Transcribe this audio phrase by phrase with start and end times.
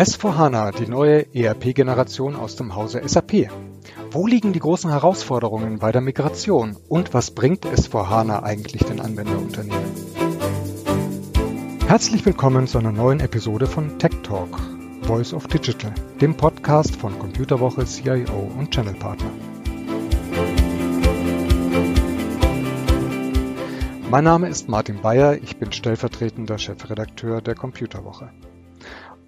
[0.00, 3.50] S4HANA, die neue ERP-Generation aus dem Hause SAP.
[4.10, 9.84] Wo liegen die großen Herausforderungen bei der Migration und was bringt S4HANA eigentlich den Anwenderunternehmen?
[11.86, 14.58] Herzlich willkommen zu einer neuen Episode von Tech Talk,
[15.02, 19.30] Voice of Digital, dem Podcast von Computerwoche, CIO und Channel Partner.
[24.10, 28.30] Mein Name ist Martin Bayer, ich bin stellvertretender Chefredakteur der Computerwoche.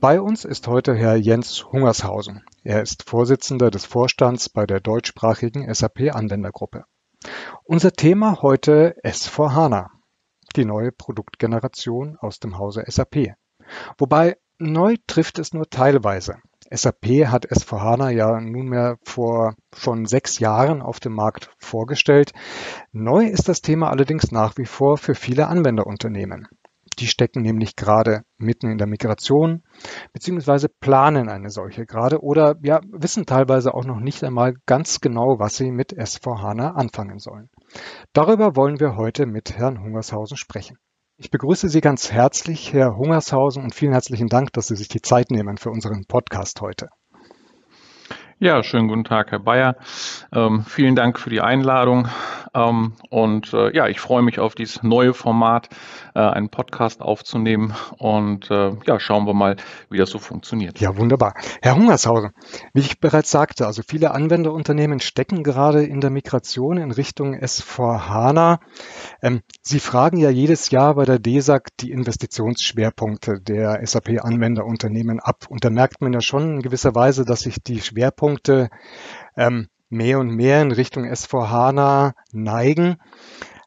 [0.02, 2.42] Bei uns ist heute Herr Jens Hungershausen.
[2.64, 6.86] Er ist Vorsitzender des Vorstands bei der deutschsprachigen SAP-Anwendergruppe.
[7.62, 9.90] Unser Thema heute S4HANA,
[10.56, 13.36] die neue Produktgeneration aus dem Hause SAP.
[13.96, 16.34] Wobei neu trifft es nur teilweise.
[16.68, 22.32] SAP hat S4HANA ja nunmehr vor schon sechs Jahren auf dem Markt vorgestellt.
[22.90, 26.48] Neu ist das Thema allerdings nach wie vor für viele Anwenderunternehmen.
[26.94, 29.62] Die stecken nämlich gerade mitten in der Migration
[30.12, 35.38] beziehungsweise planen eine solche gerade oder ja, wissen teilweise auch noch nicht einmal ganz genau,
[35.38, 37.50] was sie mit S4HANA anfangen sollen.
[38.12, 40.78] Darüber wollen wir heute mit Herrn Hungershausen sprechen.
[41.16, 45.02] Ich begrüße Sie ganz herzlich, Herr Hungershausen, und vielen herzlichen Dank, dass Sie sich die
[45.02, 46.88] Zeit nehmen für unseren Podcast heute.
[48.42, 49.76] Ja, schönen guten Tag, Herr Bayer.
[50.32, 52.08] Ähm, vielen Dank für die Einladung.
[52.54, 55.68] Ähm, und äh, ja, ich freue mich auf dieses neue Format,
[56.16, 57.72] äh, einen Podcast aufzunehmen.
[57.98, 59.54] Und äh, ja, schauen wir mal,
[59.90, 60.80] wie das so funktioniert.
[60.80, 61.34] Ja, wunderbar.
[61.62, 62.32] Herr Hungershausen,
[62.74, 68.58] wie ich bereits sagte, also viele Anwenderunternehmen stecken gerade in der Migration in Richtung S4HANA.
[69.22, 75.46] Ähm, Sie fragen ja jedes Jahr bei der DESAG die Investitionsschwerpunkte der SAP-Anwenderunternehmen ab.
[75.48, 78.31] Und da merkt man ja schon in gewisser Weise, dass sich die Schwerpunkte
[79.36, 82.96] ähm, mehr und mehr in Richtung S4HANA neigen.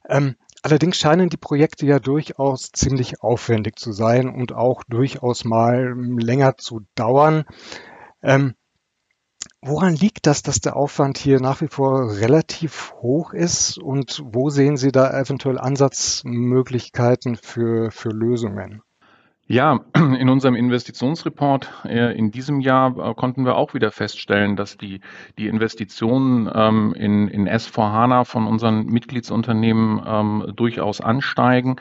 [0.10, 5.94] Ähm, allerdings scheinen die Projekte ja durchaus ziemlich aufwendig zu sein und auch durchaus mal
[6.18, 7.46] länger zu dauern.
[8.24, 8.56] Ähm,
[9.62, 14.50] woran liegt das, dass der Aufwand hier nach wie vor relativ hoch ist und wo
[14.50, 18.82] sehen Sie da eventuell Ansatzmöglichkeiten für, für Lösungen?
[19.48, 24.76] Ja, in unserem Investitionsreport äh, in diesem Jahr äh, konnten wir auch wieder feststellen, dass
[24.76, 25.02] die,
[25.38, 31.76] die Investitionen ähm, in, in S4HANA von unseren Mitgliedsunternehmen ähm, durchaus ansteigen,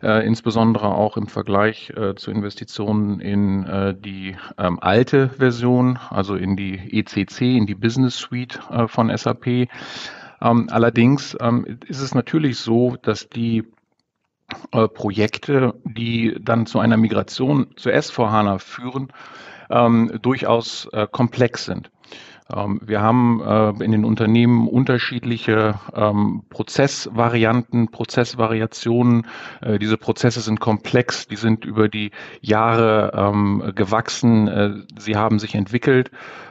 [0.00, 6.74] äh, insbesondere auch im Vergleich zu Investitionen in die ähm, alte Version, also in die
[6.74, 9.68] ECC, in die Business Suite von SAP.
[10.40, 11.36] allerdings
[11.86, 13.64] ist es natürlich so, dass die
[14.72, 19.12] äh, Projekte, die dann zu einer Migration zu S4HANA führen,
[19.70, 21.90] ähm, durchaus äh, komplex sind.
[22.54, 29.26] Ähm, wir haben äh, in den Unternehmen unterschiedliche ähm, Prozessvarianten, Prozessvariationen.
[29.60, 32.10] Äh, diese Prozesse sind komplex, die sind über die
[32.40, 36.10] Jahre ähm, gewachsen, äh, sie haben sich entwickelt.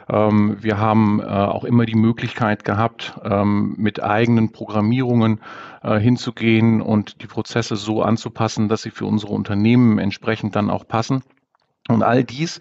[0.10, 3.20] Wir haben auch immer die Möglichkeit gehabt,
[3.76, 5.42] mit eigenen Programmierungen
[5.84, 11.24] hinzugehen und die Prozesse so anzupassen, dass sie für unsere Unternehmen entsprechend dann auch passen.
[11.88, 12.60] Und all dies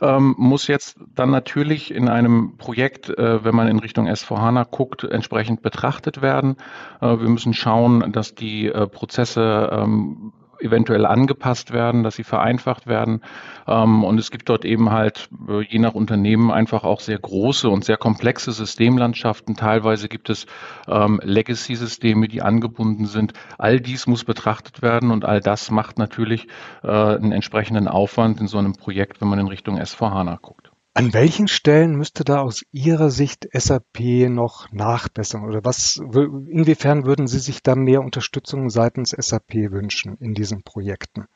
[0.00, 5.04] ähm, muss jetzt dann natürlich in einem Projekt, äh, wenn man in Richtung S4HANA guckt,
[5.04, 6.56] entsprechend betrachtet werden.
[7.00, 12.86] Äh, wir müssen schauen, dass die äh, Prozesse ähm, eventuell angepasst werden, dass sie vereinfacht
[12.86, 13.22] werden.
[13.66, 17.68] Ähm, und es gibt dort eben halt äh, je nach Unternehmen einfach auch sehr große
[17.68, 19.56] und sehr komplexe Systemlandschaften.
[19.56, 20.46] Teilweise gibt es
[20.88, 23.32] ähm, Legacy-Systeme, die angebunden sind.
[23.58, 26.48] All dies muss betrachtet werden und all das macht natürlich
[26.82, 30.70] äh, einen entsprechenden Aufwand in so einem Projekt, wenn man in Richtung S4HANA guckt.
[30.96, 37.26] An welchen Stellen müsste da aus Ihrer Sicht SAP noch nachbessern oder was, inwiefern würden
[37.26, 41.26] Sie sich da mehr Unterstützung seitens SAP wünschen in diesen Projekten?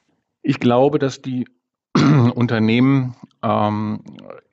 [0.40, 1.46] Ich glaube, dass die
[1.94, 4.02] Unternehmen ähm,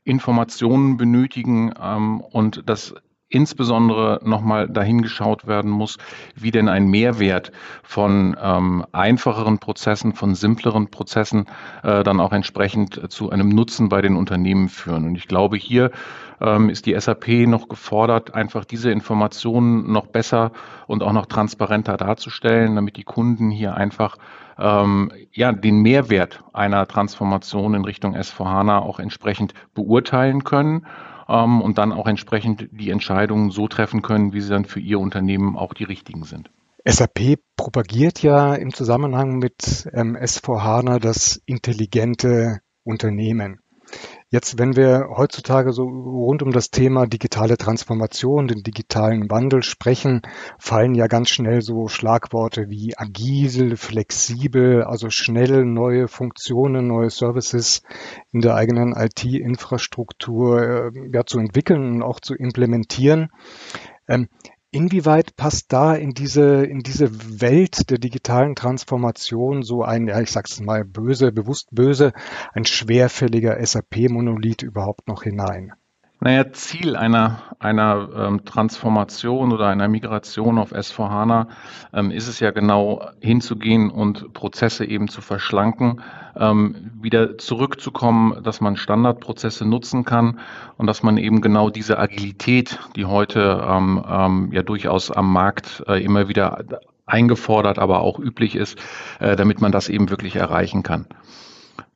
[0.03, 2.93] Informationen benötigen ähm, und dass
[3.29, 5.97] insbesondere nochmal dahin geschaut werden muss,
[6.35, 7.51] wie denn ein Mehrwert
[7.83, 11.45] von ähm, einfacheren Prozessen, von simpleren Prozessen
[11.83, 15.05] äh, dann auch entsprechend zu einem Nutzen bei den Unternehmen führen.
[15.05, 15.91] Und ich glaube, hier
[16.39, 20.51] ähm, ist die SAP noch gefordert, einfach diese Informationen noch besser
[20.85, 24.17] und auch noch transparenter darzustellen, damit die Kunden hier einfach
[24.57, 30.85] ähm, ja, den Mehrwert einer Transformation in Richtung S4HANA auch entsprechend beurteilen können
[31.27, 34.99] ähm, und dann auch entsprechend die Entscheidungen so treffen können, wie sie dann für ihr
[34.99, 36.49] Unternehmen auch die richtigen sind.
[36.85, 43.59] SAP propagiert ja im Zusammenhang mit ähm, S4HANA das intelligente Unternehmen.
[44.29, 50.21] Jetzt, wenn wir heutzutage so rund um das Thema digitale Transformation, den digitalen Wandel sprechen,
[50.59, 57.83] fallen ja ganz schnell so Schlagworte wie agil, flexibel, also schnell neue Funktionen, neue Services
[58.33, 63.29] in der eigenen IT-Infrastruktur äh, ja, zu entwickeln und auch zu implementieren.
[64.09, 64.27] Ähm,
[64.71, 70.31] Inwieweit passt da in diese, in diese Welt der digitalen Transformation so ein, ja, ich
[70.31, 72.11] sag's mal böse, bewusst böse,
[72.53, 75.73] ein schwerfälliger SAP-Monolith überhaupt noch hinein?
[76.19, 81.47] Naja, Ziel einer, einer ähm, Transformation oder einer Migration auf S4HANA
[81.93, 86.01] ähm, ist es ja genau hinzugehen und Prozesse eben zu verschlanken,
[86.35, 90.39] ähm, wieder zurückzukommen, dass man Standardprozesse nutzen kann
[90.77, 95.83] und dass man eben genau diese Agilität, die heute ähm, ähm, ja durchaus am Markt
[95.87, 96.65] äh, immer wieder
[97.05, 98.79] eingefordert, aber auch üblich ist,
[99.19, 101.05] äh, damit man das eben wirklich erreichen kann.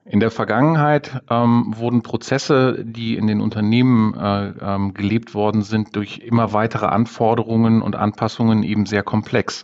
[0.04, 5.96] In der Vergangenheit ähm, wurden Prozesse, die in den Unternehmen äh, ähm, gelebt worden sind,
[5.96, 9.64] durch immer weitere Anforderungen und Anpassungen eben sehr komplex.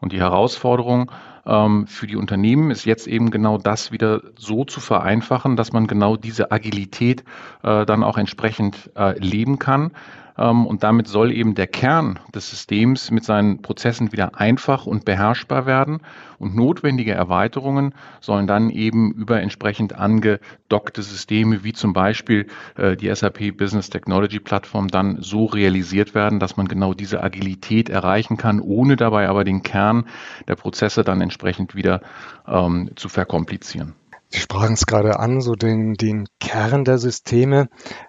[0.00, 1.10] Und die Herausforderung
[1.44, 5.88] ähm, für die Unternehmen ist jetzt eben genau das wieder so zu vereinfachen, dass man
[5.88, 7.24] genau diese Agilität
[7.64, 9.90] äh, dann auch entsprechend äh, leben kann
[10.36, 15.66] und damit soll eben der Kern des Systems mit seinen Prozessen wieder einfach und beherrschbar
[15.66, 16.00] werden.
[16.38, 22.46] Und notwendige Erweiterungen sollen dann eben über entsprechend angedockte Systeme wie zum Beispiel
[22.76, 27.90] äh, die SAP Business Technology Plattform dann so realisiert werden, dass man genau diese Agilität
[27.90, 30.06] erreichen kann, ohne dabei aber den Kern
[30.48, 32.00] der Prozesse dann entsprechend wieder
[32.48, 33.94] ähm, zu verkomplizieren.
[34.32, 37.68] Sie sprachen es gerade an, so den, den Kern der Systeme.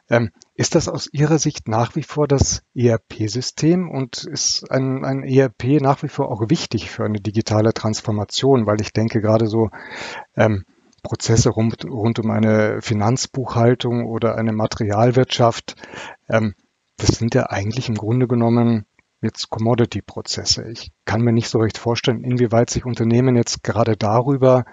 [0.09, 5.23] Ähm, ist das aus Ihrer Sicht nach wie vor das ERP-System und ist ein, ein
[5.23, 8.67] ERP nach wie vor auch wichtig für eine digitale Transformation?
[8.67, 9.69] Weil ich denke gerade so
[10.35, 10.65] ähm,
[11.01, 15.75] Prozesse rund, rund um eine Finanzbuchhaltung oder eine Materialwirtschaft,
[16.29, 16.53] ähm,
[16.97, 18.85] das sind ja eigentlich im Grunde genommen
[19.21, 20.69] jetzt Commodity-Prozesse.
[20.69, 24.65] Ich kann mir nicht so recht vorstellen, inwieweit sich Unternehmen jetzt gerade darüber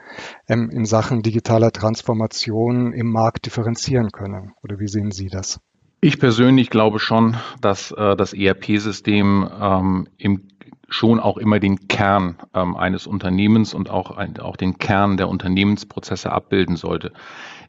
[0.47, 4.53] ähm, in Sachen digitaler Transformation im Markt differenzieren können.
[4.63, 5.61] Oder wie sehen Sie das?
[6.03, 10.49] Ich persönlich glaube schon, dass äh, das ERP-System ähm, im
[10.91, 15.29] schon auch immer den Kern ähm, eines Unternehmens und auch, ein, auch den Kern der
[15.29, 17.13] Unternehmensprozesse abbilden sollte.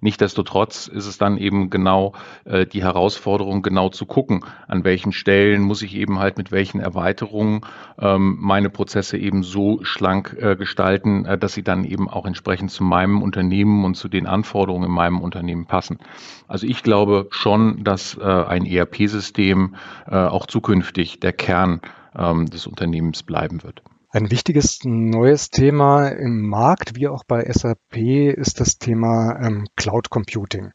[0.02, 2.14] Nichtsdestotrotz ist es dann eben genau
[2.46, 6.80] äh, die Herausforderung, genau zu gucken, an welchen Stellen muss ich eben halt mit welchen
[6.82, 7.62] Erweiterungen
[8.00, 12.72] ähm, meine Prozesse eben so schlank äh, gestalten, äh, dass sie dann eben auch entsprechend
[12.72, 16.00] zu meinem Unternehmen und zu den Anforderungen in meinem Unternehmen passen.
[16.48, 19.76] Also ich glaube schon, dass äh, ein ERP-System
[20.08, 21.82] äh, auch zukünftig der Kern
[22.16, 23.84] ähm, des Unternehmens bleiben wird.
[24.10, 30.10] Ein wichtiges neues Thema im Markt, wie auch bei SAP, ist das Thema ähm, Cloud
[30.10, 30.72] Computing.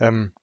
[0.00, 0.34] Ähm,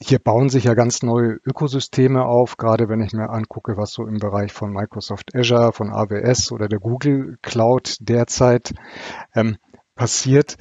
[0.00, 4.06] hier bauen sich ja ganz neue Ökosysteme auf, gerade wenn ich mir angucke, was so
[4.06, 8.74] im Bereich von Microsoft Azure, von AWS oder der Google Cloud derzeit
[9.34, 9.56] ähm,
[9.94, 10.56] passiert.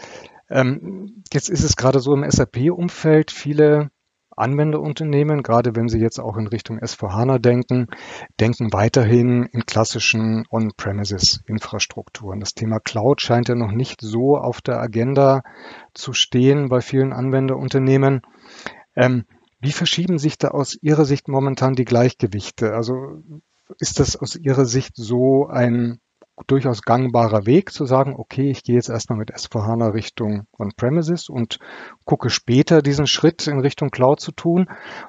[0.49, 3.91] Ähm, jetzt ist es gerade so im SAP-Umfeld, viele
[4.35, 7.87] Anwenderunternehmen, gerade wenn Sie jetzt auch in Richtung S4HANA denken,
[8.39, 12.39] denken weiterhin in klassischen On-Premises-Infrastrukturen.
[12.39, 15.43] Das Thema Cloud scheint ja noch nicht so auf der Agenda
[15.93, 18.21] zu stehen bei vielen Anwenderunternehmen.
[18.95, 19.25] Ähm,
[19.59, 22.73] wie verschieben sich da aus Ihrer Sicht momentan die Gleichgewichte?
[22.73, 23.23] Also
[23.79, 25.99] ist das aus Ihrer Sicht so ein
[26.47, 31.59] durchaus gangbarer Weg zu sagen, okay, ich gehe jetzt erstmal mit S4HANA Richtung On-Premises und
[32.03, 34.67] gucke später diesen Schritt in Richtung Cloud zu tun?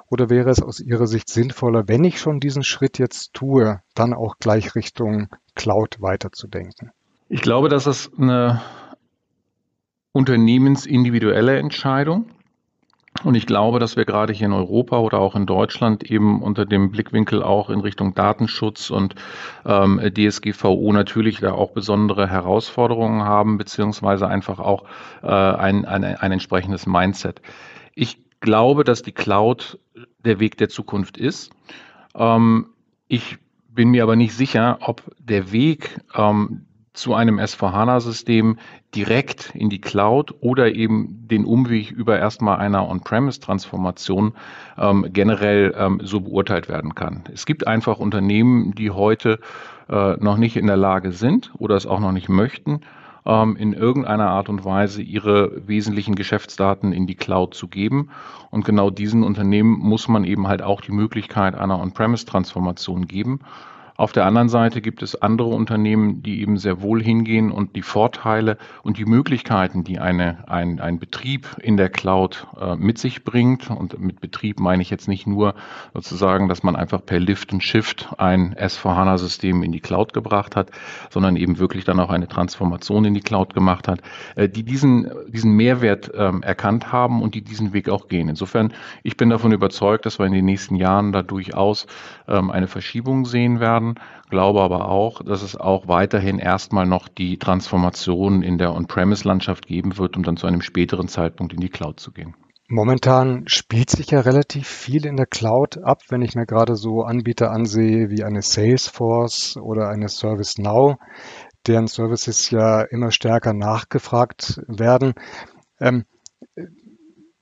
[0.09, 4.13] Oder wäre es aus Ihrer Sicht sinnvoller, wenn ich schon diesen Schritt jetzt tue, dann
[4.13, 6.91] auch gleich Richtung Cloud weiterzudenken?
[7.29, 8.61] Ich glaube, dass es eine
[10.13, 12.31] unternehmensindividuelle Entscheidung
[13.23, 16.65] und ich glaube, dass wir gerade hier in Europa oder auch in Deutschland eben unter
[16.65, 19.15] dem Blickwinkel auch in Richtung Datenschutz und
[19.65, 24.85] ähm, DSGVO natürlich da auch besondere Herausforderungen haben, beziehungsweise einfach auch
[25.23, 27.41] äh, ein, ein, ein entsprechendes Mindset.
[27.95, 29.79] Ich glaube, dass die Cloud
[30.23, 31.51] der Weg der Zukunft ist.
[32.15, 32.67] Ähm,
[33.07, 36.66] ich bin mir aber nicht sicher, ob der Weg ähm,
[36.97, 38.57] zu einem S4HANA-System
[38.95, 44.33] direkt in die Cloud oder eben den Umweg über erstmal einer On-Premise-Transformation
[44.77, 47.23] ähm, generell ähm, so beurteilt werden kann.
[47.31, 49.39] Es gibt einfach Unternehmen, die heute
[49.89, 52.81] äh, noch nicht in der Lage sind oder es auch noch nicht möchten,
[53.27, 58.09] ähm, in irgendeiner Art und Weise ihre wesentlichen Geschäftsdaten in die Cloud zu geben.
[58.49, 63.41] Und genau diesen Unternehmen muss man eben halt auch die Möglichkeit einer On-Premise-Transformation geben.
[63.97, 67.81] Auf der anderen Seite gibt es andere Unternehmen, die eben sehr wohl hingehen und die
[67.81, 73.23] Vorteile und die Möglichkeiten, die eine, ein, ein Betrieb in der Cloud äh, mit sich
[73.23, 73.71] bringt.
[73.71, 75.55] Und mit Betrieb meine ich jetzt nicht nur
[75.95, 80.69] sozusagen, dass man einfach per Lift und Shift ein S4HANA-System in die Cloud gebracht hat,
[81.09, 84.01] sondern eben wirklich dann auch eine Transformation in die Cloud gemacht hat,
[84.35, 88.29] äh, die diesen, diesen Mehrwert ähm, erkannt haben und die diesen Weg auch gehen.
[88.29, 91.87] Insofern, ich bin davon überzeugt, dass wir in den nächsten Jahren da durchaus
[92.27, 97.07] ähm, eine Verschiebung sehen werden werden, glaube aber auch, dass es auch weiterhin erstmal noch
[97.07, 101.69] die Transformation in der On-Premise-Landschaft geben wird, um dann zu einem späteren Zeitpunkt in die
[101.69, 102.35] Cloud zu gehen.
[102.69, 107.03] Momentan spielt sich ja relativ viel in der Cloud ab, wenn ich mir gerade so
[107.03, 110.97] Anbieter ansehe wie eine Salesforce oder eine ServiceNow,
[111.65, 115.13] deren Services ja immer stärker nachgefragt werden.
[115.79, 116.03] Ähm,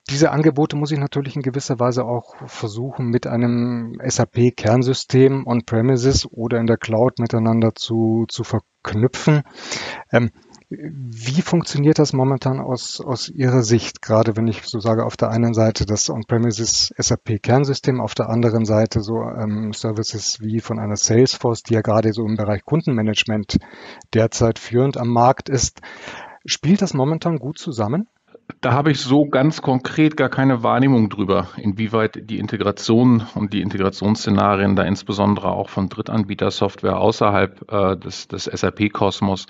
[0.10, 6.60] diese Angebote muss ich natürlich in gewisser Weise auch versuchen, mit einem SAP-Kernsystem on-premises oder
[6.60, 9.44] in der Cloud miteinander zu, zu verknüpfen.
[10.12, 10.32] Ähm,
[10.70, 14.02] wie funktioniert das momentan aus, aus Ihrer Sicht?
[14.02, 18.66] Gerade wenn ich so sage, auf der einen Seite das On-Premises SAP-Kernsystem, auf der anderen
[18.66, 23.58] Seite so ähm, Services wie von einer Salesforce, die ja gerade so im Bereich Kundenmanagement
[24.14, 25.82] derzeit führend am Markt ist.
[26.46, 28.08] Spielt das momentan gut zusammen?
[28.62, 33.62] Da habe ich so ganz konkret gar keine Wahrnehmung drüber, inwieweit die Integration und die
[33.62, 39.48] Integrationsszenarien da insbesondere auch von Drittanbietersoftware außerhalb äh, des, des SAP-Kosmos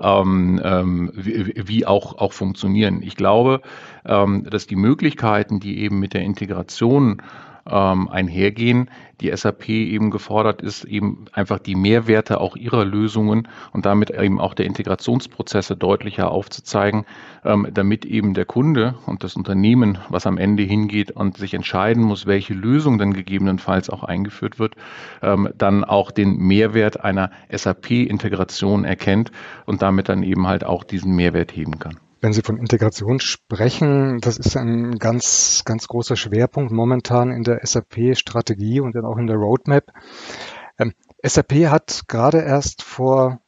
[0.00, 3.02] ähm, ähm, wie, wie, auch, auch funktionieren.
[3.02, 3.62] Ich glaube,
[4.04, 7.22] ähm, dass die Möglichkeiten, die eben mit der Integration
[7.70, 13.86] ähm, einhergehen, die SAP eben gefordert ist, eben einfach die Mehrwerte auch ihrer Lösungen und
[13.86, 17.06] damit eben auch der Integrationsprozesse deutlicher aufzuzeigen,
[17.44, 22.02] ähm, damit eben der Kunde und das Unternehmen, was am Ende hingeht und sich entscheiden
[22.02, 24.74] muss, welche Lösung dann gegebenenfalls auch eingeführt wird,
[25.22, 29.32] ähm, dann auch den Mehrwert einer SAP-Integration erkennt
[29.64, 31.96] und damit dann eben halt auch diesen Mehrwert heben kann.
[32.26, 37.64] Wenn Sie von Integration sprechen, das ist ein ganz, ganz großer Schwerpunkt momentan in der
[37.64, 39.92] SAP-Strategie und dann auch in der Roadmap.
[40.76, 40.92] Ähm,
[41.24, 43.38] SAP hat gerade erst vor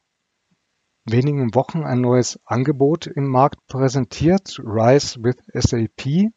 [1.04, 6.30] wenigen Wochen ein neues Angebot im Markt präsentiert, Rise with SAP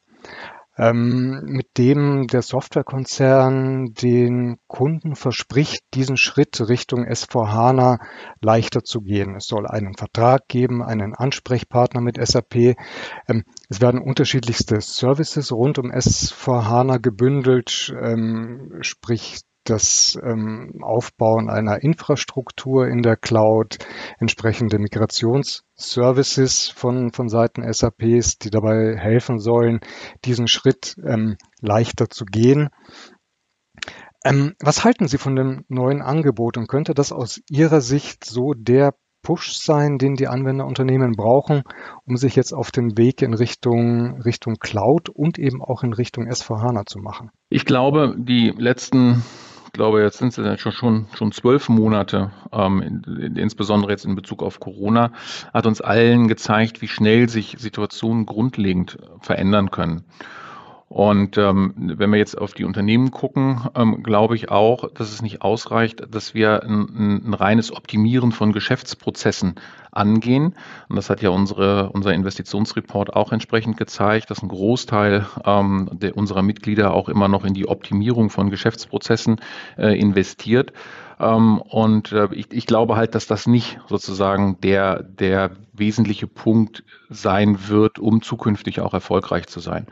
[0.82, 8.00] ähm, mit dem der Softwarekonzern den Kunden verspricht, diesen Schritt Richtung S4HANA
[8.42, 9.36] leichter zu gehen.
[9.36, 12.76] Es soll einen Vertrag geben, einen Ansprechpartner mit SAP.
[13.28, 21.82] Ähm, es werden unterschiedlichste Services rund um S4HANA gebündelt, ähm, sprich das ähm, Aufbauen einer
[21.84, 23.78] Infrastruktur in der Cloud,
[24.20, 29.80] entsprechende Migrationsservices von, von Seiten SAPs, die dabei helfen sollen,
[30.26, 32.70] diesen Schritt ähm, leichter zu gehen.
[34.24, 38.54] Ähm, was halten Sie von dem neuen Angebot und könnte das aus Ihrer Sicht so
[38.56, 41.64] der Push sein, den die Anwenderunternehmen brauchen,
[42.06, 46.28] um sich jetzt auf den Weg in Richtung, Richtung Cloud und eben auch in Richtung
[46.28, 47.30] S4HANA zu machen?
[47.50, 49.24] Ich glaube, die letzten
[49.72, 54.16] ich glaube, jetzt sind es schon, schon, schon zwölf Monate, ähm, in, insbesondere jetzt in
[54.16, 55.14] Bezug auf Corona,
[55.54, 60.04] hat uns allen gezeigt, wie schnell sich Situationen grundlegend verändern können.
[60.92, 65.22] Und ähm, wenn wir jetzt auf die Unternehmen gucken, ähm, glaube ich auch, dass es
[65.22, 69.56] nicht ausreicht, dass wir ein, ein, reines Optimieren von Geschäftsprozessen
[69.94, 70.54] angehen.
[70.90, 76.18] Und das hat ja unsere, unser Investitionsreport auch entsprechend gezeigt, dass ein Großteil ähm, der,
[76.18, 79.40] unserer Mitglieder auch immer noch in die Optimierung von Geschäftsprozessen
[79.78, 80.74] äh, investiert.
[81.22, 86.84] Ähm, und äh, ich, ich glaube halt, dass das nicht sozusagen der, der wesentliche Punkt
[87.10, 89.88] sein wird, um zukünftig auch erfolgreich zu sein.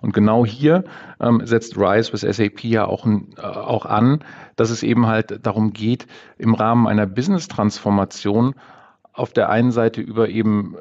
[0.00, 0.84] Und genau hier
[1.20, 4.24] ähm, setzt RISE with SAP ja auch, äh, auch an,
[4.56, 6.06] dass es eben halt darum geht,
[6.38, 8.54] im Rahmen einer Business-Transformation
[9.12, 10.76] auf der einen Seite über eben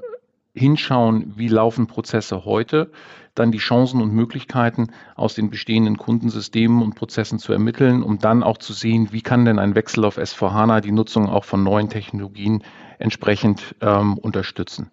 [0.54, 2.92] hinschauen, wie laufen Prozesse heute,
[3.36, 8.44] dann die Chancen und Möglichkeiten aus den bestehenden Kundensystemen und Prozessen zu ermitteln, um dann
[8.44, 11.90] auch zu sehen, wie kann denn ein Wechsel auf S4HANA die Nutzung auch von neuen
[11.90, 12.64] Technologien
[13.00, 14.90] entsprechend ähm, unterstützen.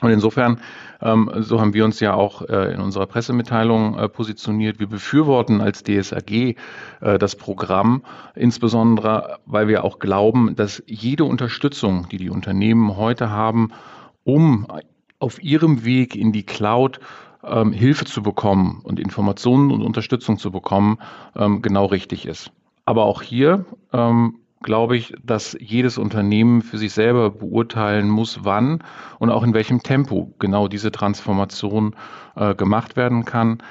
[0.00, 0.60] Und insofern,
[1.02, 4.78] ähm, so haben wir uns ja auch äh, in unserer Pressemitteilung äh, positioniert.
[4.78, 6.56] Wir befürworten als DSAG äh,
[7.18, 8.02] das Programm,
[8.34, 13.72] insbesondere weil wir auch glauben, dass jede Unterstützung, die die Unternehmen heute haben,
[14.24, 14.66] um
[15.18, 17.00] auf ihrem Weg in die Cloud
[17.44, 20.98] ähm, Hilfe zu bekommen und Informationen und Unterstützung zu bekommen,
[21.36, 22.52] ähm, genau richtig ist.
[22.84, 28.84] Aber auch hier ähm, glaube ich, dass jedes Unternehmen für sich selber beurteilen muss, wann
[29.18, 31.94] und auch in welchem Tempo genau diese Transformation
[32.36, 33.62] äh, gemacht werden kann.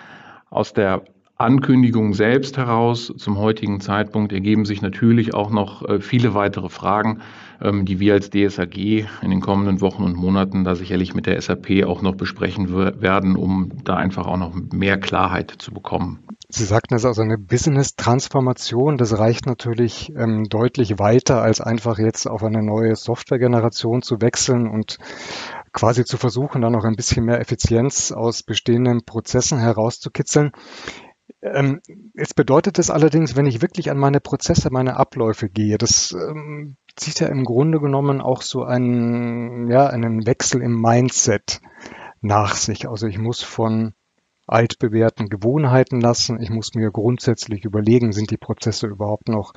[0.50, 1.04] Aus der
[1.42, 7.22] Ankündigung selbst heraus zum heutigen Zeitpunkt ergeben sich natürlich auch noch äh, viele weitere Fragen,
[7.62, 11.40] ähm, die wir als DSAG in den kommenden Wochen und Monaten da sicherlich mit der
[11.42, 16.20] SAP auch noch besprechen werden, um da einfach auch noch mehr Klarheit zu bekommen.
[16.50, 18.98] Sie sagten es also eine Business-Transformation.
[18.98, 24.68] Das reicht natürlich ähm, deutlich weiter, als einfach jetzt auf eine neue Software-Generation zu wechseln
[24.68, 24.98] und
[25.72, 30.52] quasi zu versuchen, dann noch ein bisschen mehr Effizienz aus bestehenden Prozessen herauszukitzeln.
[31.42, 31.82] Ähm,
[32.14, 36.76] jetzt bedeutet das allerdings, wenn ich wirklich an meine Prozesse, meine Abläufe gehe, das ähm,
[36.96, 41.62] zieht ja im Grunde genommen auch so einen, ja, einen Wechsel im Mindset
[42.22, 42.90] nach sich.
[42.90, 43.94] Also ich muss von
[44.50, 46.42] altbewährten Gewohnheiten lassen.
[46.42, 49.54] Ich muss mir grundsätzlich überlegen, sind die Prozesse überhaupt noch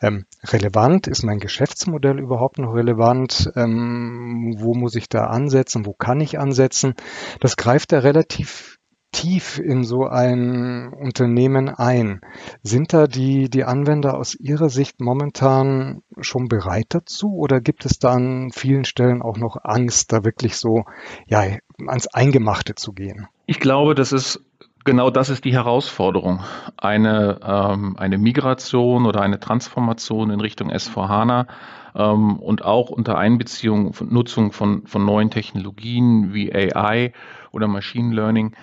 [0.00, 1.08] ähm, relevant?
[1.08, 3.50] Ist mein Geschäftsmodell überhaupt noch relevant?
[3.56, 5.86] Ähm, wo muss ich da ansetzen?
[5.86, 6.94] Wo kann ich ansetzen?
[7.40, 8.77] Das greift ja relativ
[9.18, 12.20] tief in so ein Unternehmen ein.
[12.62, 17.98] Sind da die, die Anwender aus Ihrer Sicht momentan schon bereit dazu oder gibt es
[17.98, 20.84] da an vielen Stellen auch noch Angst, da wirklich so
[21.26, 21.42] ja,
[21.84, 23.26] ans Eingemachte zu gehen?
[23.46, 24.40] Ich glaube, das ist
[24.84, 26.44] genau das ist die Herausforderung.
[26.76, 31.46] Eine, ähm, eine Migration oder eine Transformation in Richtung S4HANA
[31.96, 37.12] ähm, und auch unter Einbeziehung von Nutzung von, von neuen Technologien wie AI
[37.50, 38.54] oder Machine Learning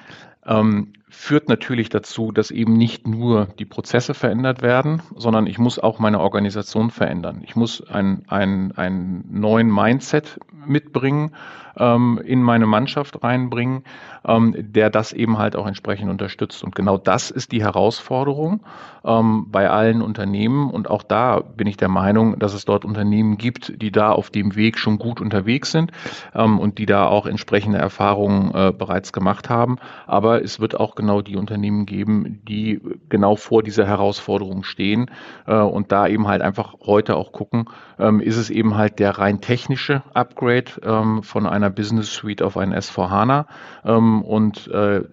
[0.45, 5.79] ähm, führt natürlich dazu, dass eben nicht nur die Prozesse verändert werden, sondern ich muss
[5.79, 7.41] auch meine Organisation verändern.
[7.45, 11.31] Ich muss einen ein neuen Mindset mitbringen,
[11.77, 13.83] ähm, in meine Mannschaft reinbringen,
[14.25, 16.63] ähm, der das eben halt auch entsprechend unterstützt.
[16.63, 18.62] Und genau das ist die Herausforderung
[19.03, 20.69] ähm, bei allen Unternehmen.
[20.69, 24.29] Und auch da bin ich der Meinung, dass es dort Unternehmen gibt, die da auf
[24.29, 25.91] dem Weg schon gut unterwegs sind
[26.33, 29.77] ähm, und die da auch entsprechende Erfahrungen äh, bereits gemacht haben.
[30.07, 35.11] Aber es wird auch genau die Unternehmen geben, die genau vor dieser Herausforderung stehen
[35.47, 39.17] äh, und da eben halt einfach heute auch gucken, ähm, ist es eben halt der
[39.17, 43.45] rein technische Upgrade ähm, von einer Business Suite auf ein S4HANA
[43.85, 45.03] ähm, und äh,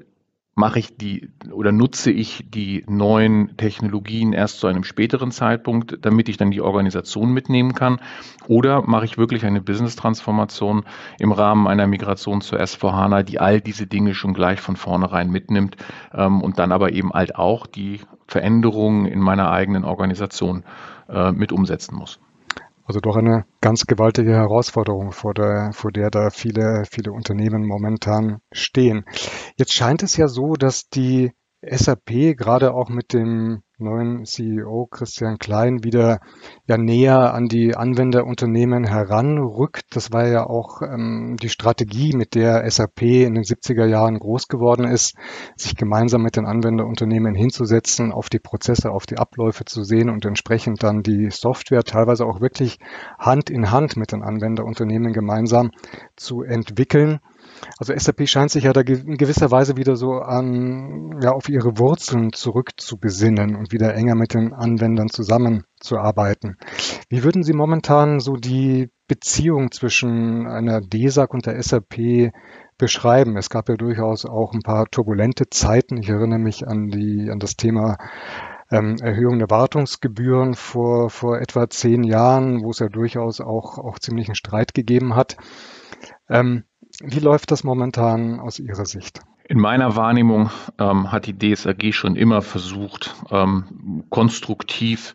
[0.55, 6.29] mache ich die oder nutze ich die neuen Technologien erst zu einem späteren Zeitpunkt, damit
[6.29, 8.01] ich dann die Organisation mitnehmen kann?
[8.49, 10.85] Oder mache ich wirklich eine Business-Transformation
[11.19, 15.77] im Rahmen einer Migration zu S4HANA, die all diese Dinge schon gleich von vornherein mitnimmt
[16.13, 20.65] ähm, und dann aber eben halt auch die Veränderungen in meiner eigenen Organisation
[21.09, 22.21] äh, mit umsetzen muss?
[22.93, 28.43] Also doch eine ganz gewaltige Herausforderung, vor der, vor der da viele, viele Unternehmen momentan
[28.53, 29.07] stehen.
[29.57, 35.39] Jetzt scheint es ja so, dass die SAP gerade auch mit dem neuen CEO Christian
[35.39, 36.21] Klein wieder
[36.67, 39.85] ja näher an die Anwenderunternehmen heranrückt.
[39.95, 44.49] Das war ja auch ähm, die Strategie, mit der SAP in den 70er Jahren groß
[44.49, 45.15] geworden ist,
[45.57, 50.25] sich gemeinsam mit den Anwenderunternehmen hinzusetzen, auf die Prozesse, auf die Abläufe zu sehen und
[50.25, 52.79] entsprechend dann die Software teilweise auch wirklich
[53.19, 55.71] Hand in Hand mit den Anwenderunternehmen gemeinsam
[56.17, 57.21] zu entwickeln.
[57.79, 61.79] Also SAP scheint sich ja da in gewisser Weise wieder so an, ja, auf ihre
[61.79, 66.57] Wurzeln zurückzubesinnen und wieder enger mit den Anwendern zusammenzuarbeiten.
[67.09, 72.33] Wie würden Sie momentan so die Beziehung zwischen einer DSAG und der SAP
[72.79, 73.37] beschreiben?
[73.37, 75.99] Es gab ja durchaus auch ein paar turbulente Zeiten.
[75.99, 77.99] Ich erinnere mich an die, an das Thema
[78.71, 83.99] ähm, Erhöhung der Wartungsgebühren vor, vor etwa zehn Jahren, wo es ja durchaus auch, auch
[83.99, 85.37] ziemlichen Streit gegeben hat.
[86.29, 86.65] Ähm,
[87.01, 89.21] wie läuft das momentan aus Ihrer Sicht?
[89.49, 95.15] In meiner Wahrnehmung ähm, hat die DSAG schon immer versucht, ähm, konstruktiv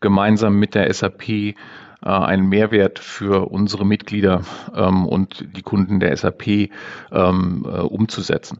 [0.00, 1.54] gemeinsam mit der SAP äh,
[2.02, 4.42] einen Mehrwert für unsere Mitglieder
[4.74, 6.70] ähm, und die Kunden der SAP
[7.12, 8.58] ähm, äh, umzusetzen.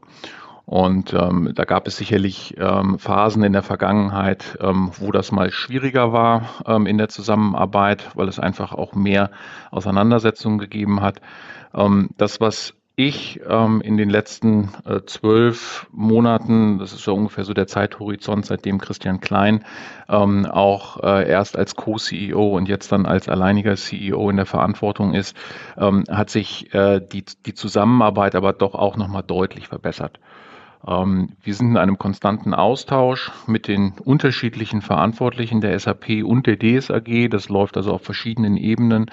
[0.70, 5.50] Und ähm, da gab es sicherlich ähm, Phasen in der Vergangenheit, ähm, wo das mal
[5.50, 9.32] schwieriger war ähm, in der Zusammenarbeit, weil es einfach auch mehr
[9.72, 11.20] Auseinandersetzungen gegeben hat.
[11.74, 17.44] Ähm, das, was ich ähm, in den letzten äh, zwölf Monaten, das ist so ungefähr
[17.44, 19.64] so der Zeithorizont, seitdem Christian Klein
[20.08, 25.14] ähm, auch äh, erst als Co-CEO und jetzt dann als alleiniger CEO in der Verantwortung
[25.14, 25.36] ist,
[25.76, 30.18] hat sich äh, die, die Zusammenarbeit aber doch auch nochmal deutlich verbessert.
[30.82, 37.28] Wir sind in einem konstanten Austausch mit den unterschiedlichen Verantwortlichen der SAP und der DSAG.
[37.28, 39.10] Das läuft also auf verschiedenen Ebenen.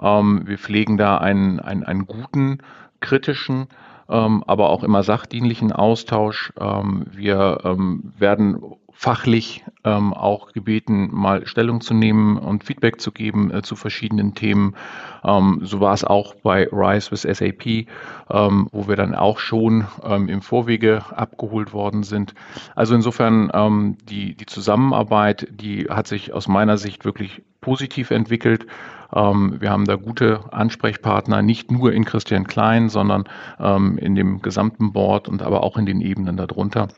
[0.00, 2.58] Ähm, wir pflegen da einen, einen, einen guten,
[3.00, 3.68] kritischen
[4.08, 6.52] ähm, aber auch immer sachdienlichen Austausch.
[6.60, 13.10] Ähm, wir ähm, werden fachlich ähm, auch gebeten, mal Stellung zu nehmen und Feedback zu
[13.10, 14.76] geben äh, zu verschiedenen Themen.
[15.24, 17.88] Ähm, so war es auch bei Rise with SAP,
[18.30, 22.34] ähm, wo wir dann auch schon ähm, im Vorwege abgeholt worden sind.
[22.76, 28.66] Also insofern ähm, die, die Zusammenarbeit, die hat sich aus meiner Sicht wirklich positiv entwickelt.
[29.14, 33.24] Ähm, wir haben da gute Ansprechpartner, nicht nur in Christian Klein, sondern
[33.58, 36.88] in dem gesamten Board und aber auch in den Ebenen darunter.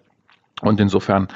[0.62, 1.28] Und insofern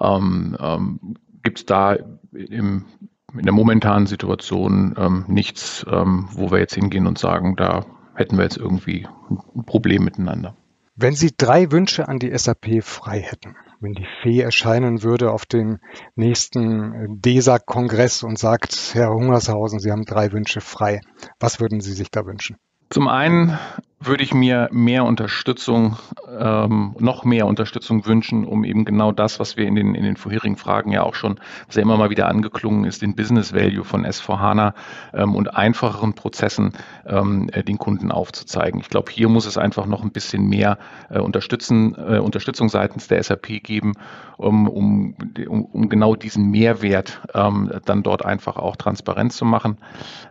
[0.00, 1.96] ähm, ähm, gibt es da
[2.32, 2.86] im,
[3.34, 7.84] in der momentanen Situation ähm, nichts, ähm, wo wir jetzt hingehen und sagen, da
[8.14, 10.56] hätten wir jetzt irgendwie ein Problem miteinander.
[10.96, 15.46] Wenn Sie drei Wünsche an die SAP frei hätten, wenn die Fee erscheinen würde auf
[15.46, 15.78] den
[16.14, 21.00] nächsten äh, DESAG-Kongress und sagt, Herr Hungershausen, Sie haben drei Wünsche frei,
[21.38, 22.56] was würden Sie sich da wünschen?
[22.90, 23.58] Zum einen
[24.02, 25.96] würde ich mir mehr Unterstützung,
[26.38, 30.16] ähm, noch mehr Unterstützung wünschen, um eben genau das, was wir in den, in den
[30.16, 31.38] vorherigen Fragen ja auch schon,
[31.70, 34.72] ja immer mal wieder angeklungen ist, den Business Value von S4HANA
[35.12, 36.72] ähm, und einfacheren Prozessen
[37.06, 38.80] ähm, äh, den Kunden aufzuzeigen.
[38.80, 40.78] Ich glaube, hier muss es einfach noch ein bisschen mehr
[41.10, 43.92] äh, unterstützen, äh, Unterstützung seitens der SAP geben,
[44.38, 45.14] um, um,
[45.46, 49.76] um, um genau diesen Mehrwert ähm, dann dort einfach auch transparent zu machen.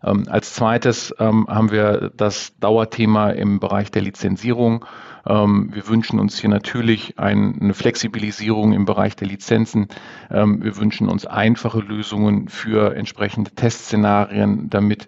[0.03, 4.85] Ähm, als zweites ähm, haben wir das Dauerthema im Bereich der Lizenzierung.
[5.27, 9.87] Ähm, wir wünschen uns hier natürlich eine Flexibilisierung im Bereich der Lizenzen.
[10.29, 15.07] Ähm, wir wünschen uns einfache Lösungen für entsprechende Testszenarien, damit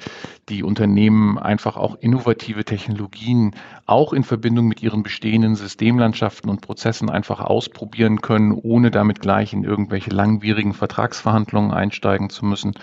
[0.49, 7.09] die Unternehmen einfach auch innovative Technologien auch in Verbindung mit ihren bestehenden Systemlandschaften und Prozessen
[7.09, 12.73] einfach ausprobieren können, ohne damit gleich in irgendwelche langwierigen Vertragsverhandlungen einsteigen zu müssen.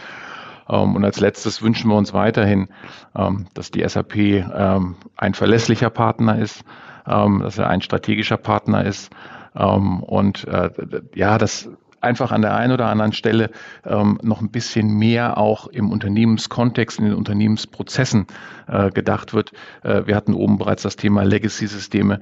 [0.69, 2.69] Ähm, und als letztes wünschen wir uns weiterhin,
[3.17, 6.65] ähm, dass die SAP ähm, ein verlässlicher Partner ist,
[7.05, 9.11] dass er ein strategischer Partner ist
[9.55, 10.69] und äh,
[11.15, 11.71] ja, dass
[12.03, 13.51] einfach an der einen oder anderen Stelle
[13.83, 18.27] noch ein bisschen mehr auch im Unternehmenskontext, in den Unternehmensprozessen
[18.67, 19.53] äh, gedacht wird.
[19.83, 22.21] Äh, wir hatten oben bereits das Thema Legacy-Systeme.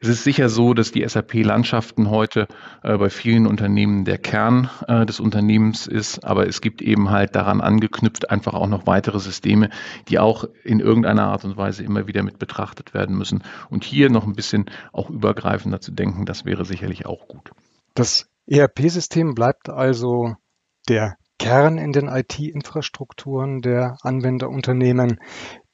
[0.00, 2.48] Es ist sicher so, dass die SAP-Landschaften heute
[2.82, 7.34] äh, bei vielen Unternehmen der Kern äh, des Unternehmens ist, aber es gibt eben halt
[7.34, 9.70] daran angeknüpft einfach auch noch weitere Systeme,
[10.08, 13.42] die auch in irgendeiner Art und Weise immer wieder mit betrachtet werden müssen.
[13.70, 17.50] Und hier noch ein bisschen auch übergreifender zu denken, das wäre sicherlich auch gut.
[17.94, 20.34] Das ERP-System bleibt also
[20.88, 25.20] der Kern in den IT-Infrastrukturen der Anwenderunternehmen.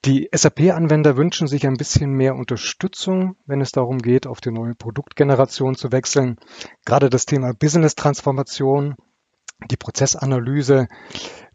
[0.05, 4.75] Die SAP-Anwender wünschen sich ein bisschen mehr Unterstützung, wenn es darum geht, auf die neue
[4.75, 6.41] Produktgeneration zu wechseln.
[6.85, 8.97] Gerade das Thema Business-Transformation,
[9.71, 10.89] die Prozessanalyse,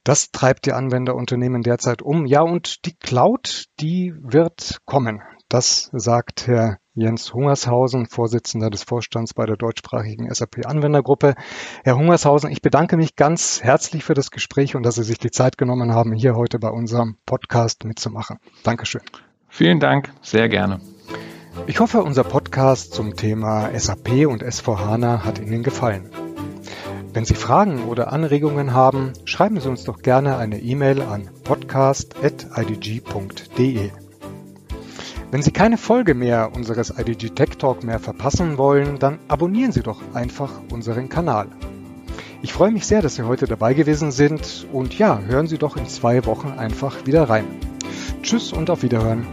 [0.05, 2.25] das treibt die Anwenderunternehmen derzeit um.
[2.25, 5.21] Ja, und die Cloud, die wird kommen.
[5.49, 11.35] Das sagt Herr Jens Hungershausen, Vorsitzender des Vorstands bei der deutschsprachigen SAP-Anwendergruppe.
[11.85, 15.31] Herr Hungershausen, ich bedanke mich ganz herzlich für das Gespräch und dass Sie sich die
[15.31, 18.39] Zeit genommen haben, hier heute bei unserem Podcast mitzumachen.
[18.63, 19.03] Dankeschön.
[19.47, 20.81] Vielen Dank, sehr gerne.
[21.65, 26.09] Ich hoffe, unser Podcast zum Thema SAP und S4HANA hat Ihnen gefallen.
[27.13, 33.91] Wenn Sie Fragen oder Anregungen haben, schreiben Sie uns doch gerne eine E-Mail an podcast.idg.de.
[35.29, 39.81] Wenn Sie keine Folge mehr unseres IDG Tech Talk mehr verpassen wollen, dann abonnieren Sie
[39.81, 41.47] doch einfach unseren Kanal.
[42.41, 45.75] Ich freue mich sehr, dass Sie heute dabei gewesen sind und ja, hören Sie doch
[45.75, 47.45] in zwei Wochen einfach wieder rein.
[48.21, 49.27] Tschüss und auf Wiederhören.